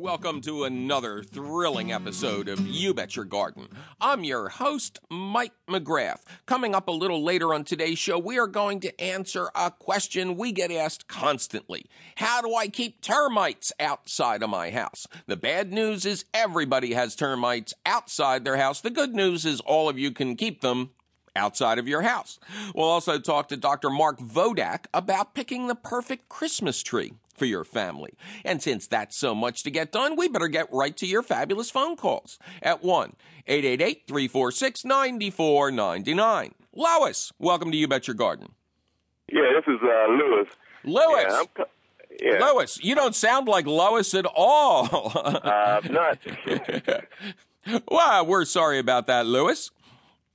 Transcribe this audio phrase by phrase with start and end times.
[0.00, 3.68] Welcome to another thrilling episode of You Bet Your Garden.
[4.00, 6.22] I'm your host, Mike McGrath.
[6.46, 10.38] Coming up a little later on today's show, we are going to answer a question
[10.38, 11.84] we get asked constantly.
[12.14, 15.06] How do I keep termites outside of my house?
[15.26, 18.80] The bad news is everybody has termites outside their house.
[18.80, 20.92] The good news is all of you can keep them
[21.36, 22.38] outside of your house.
[22.74, 23.90] We'll also talk to Dr.
[23.90, 28.12] Mark Vodak about picking the perfect Christmas tree for your family.
[28.44, 31.70] And since that's so much to get done, we better get right to your fabulous
[31.70, 33.16] phone calls at 1
[33.46, 36.54] 888 346 9499.
[36.76, 38.52] Lois, welcome to You Bet Your Garden.
[39.32, 40.48] Yeah, this is uh, Lewis.
[40.84, 41.46] Lewis.
[42.20, 42.38] Yeah.
[42.40, 45.12] Lois, you don't sound like Lois at all.
[45.14, 46.18] Uh, I'm not.
[47.90, 49.70] well, we're sorry about that, Lewis.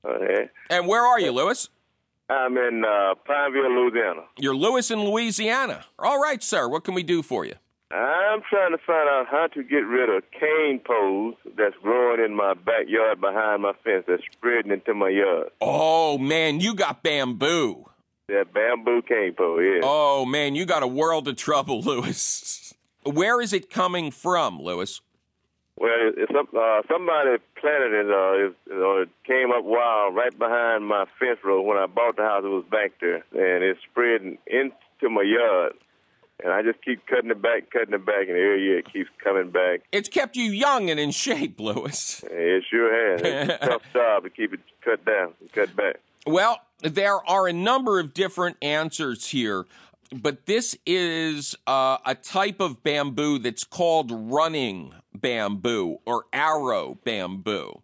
[0.03, 0.49] okay.
[0.71, 1.69] And where are you, Lewis?
[2.29, 4.21] I'm in uh, Pineville, Louisiana.
[4.37, 5.85] You're Lewis in Louisiana.
[5.99, 6.67] All right, sir.
[6.67, 7.53] What can we do for you?
[7.91, 12.35] I'm trying to find out how to get rid of cane poles that's growing in
[12.35, 15.49] my backyard behind my fence that's spreading into my yard.
[15.61, 17.85] Oh, man, you got bamboo.
[18.27, 19.81] That bamboo cane pole, yeah.
[19.83, 22.73] Oh, man, you got a world of trouble, Lewis.
[23.03, 24.99] Where is it coming from, Lewis?
[25.77, 30.87] Well, it's up, uh, somebody planted it, uh, it, it came up wild right behind
[30.87, 31.61] my fence row.
[31.61, 35.73] When I bought the house, it was back there, and it's spreading into my yard.
[36.43, 39.09] And I just keep cutting it back, cutting it back, and every year it keeps
[39.21, 39.81] coming back.
[39.91, 42.23] It's kept you young and in shape, Lewis.
[42.29, 43.21] It sure has.
[43.21, 45.97] It's a tough job to keep it cut down, cut back.
[46.25, 49.65] Well, there are a number of different answers here,
[50.13, 54.93] but this is uh, a type of bamboo that's called running
[55.25, 57.81] bamboo or arrow bamboo.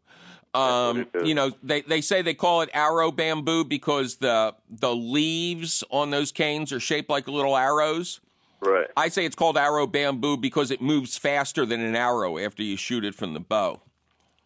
[0.54, 5.84] Um, you know, they, they say they call it arrow bamboo because the the leaves
[5.90, 8.20] on those canes are shaped like little arrows.
[8.60, 8.88] Right.
[8.96, 12.78] I say it's called arrow bamboo because it moves faster than an arrow after you
[12.78, 13.82] shoot it from the bow.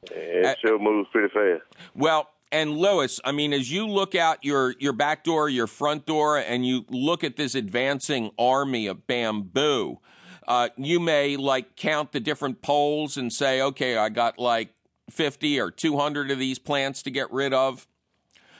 [0.09, 1.63] It sure moves pretty fast.
[1.95, 6.05] Well, and Lewis, I mean, as you look out your your back door, your front
[6.05, 9.99] door, and you look at this advancing army of bamboo,
[10.47, 14.69] uh, you may like count the different poles and say, okay, I got like
[15.09, 17.87] fifty or two hundred of these plants to get rid of.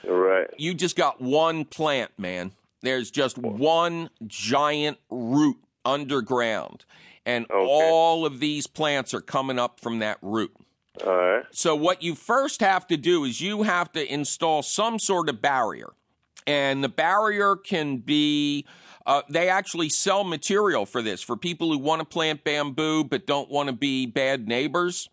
[0.06, 0.48] Right.
[0.56, 2.52] You just got one plant, man.
[2.82, 6.84] There's just one giant root underground,
[7.24, 10.54] and all of these plants are coming up from that root.
[11.04, 11.44] All right.
[11.50, 15.42] So what you first have to do is you have to install some sort of
[15.42, 15.92] barrier.
[16.46, 18.64] And the barrier can be
[19.06, 23.26] uh, they actually sell material for this for people who want to plant bamboo but
[23.26, 25.08] don't want to be bad neighbors.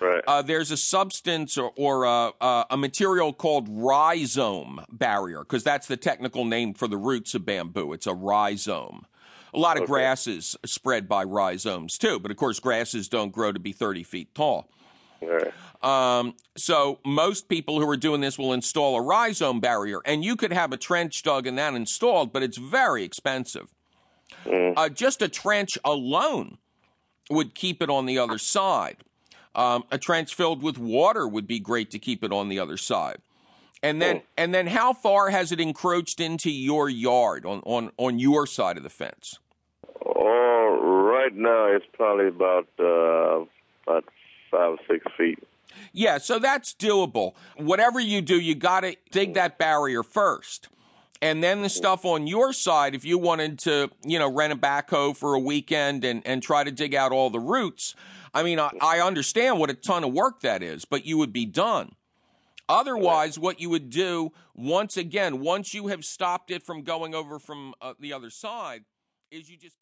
[0.00, 0.22] Right.
[0.26, 5.86] Uh, there's a substance or, or a, a, a material called rhizome barrier because that's
[5.86, 7.92] the technical name for the roots of bamboo.
[7.92, 9.06] It's a rhizome.
[9.54, 9.92] A lot of Okay.
[9.92, 14.34] grasses spread by rhizomes too, but of course grasses don't grow to be 30 feet
[14.34, 14.68] tall.
[15.22, 15.52] Right.
[15.82, 20.36] Um, so most people who are doing this will install a rhizome barrier, and you
[20.36, 23.72] could have a trench dug and that installed, but it's very expensive.
[24.76, 26.58] Uh, just a trench alone
[27.30, 28.98] would keep it on the other side.
[29.54, 32.76] Um, a trench filled with water would be great to keep it on the other
[32.76, 33.18] side.
[33.82, 38.20] And then, and then, how far has it encroached into your yard on, on, on
[38.20, 39.40] your side of the fence?
[40.06, 43.44] Oh, right now it's probably about uh,
[43.84, 44.04] about
[44.52, 45.42] five or six feet.
[45.92, 47.34] Yeah, so that's doable.
[47.56, 50.68] Whatever you do, you got to dig that barrier first.
[51.20, 54.56] And then the stuff on your side, if you wanted to, you know, rent a
[54.56, 57.94] backhoe for a weekend and, and try to dig out all the roots,
[58.34, 61.32] I mean, I, I understand what a ton of work that is, but you would
[61.32, 61.94] be done.
[62.68, 67.38] Otherwise, what you would do, once again, once you have stopped it from going over
[67.38, 68.84] from uh, the other side,
[69.30, 69.76] is you just